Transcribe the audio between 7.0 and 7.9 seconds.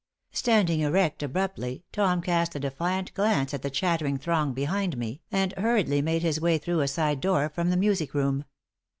door from the